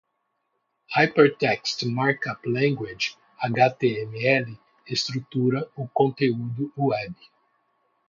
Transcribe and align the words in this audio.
Hypertext 0.97 1.85
Markup 1.85 2.39
Language 2.45 3.15
(HTML) 3.43 4.57
estrutura 4.87 5.67
o 5.77 5.87
conteúdo 5.93 6.71
web. 6.75 7.13